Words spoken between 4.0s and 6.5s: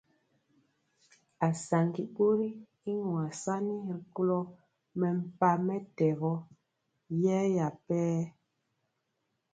kolo mempah mɛtɛgɔ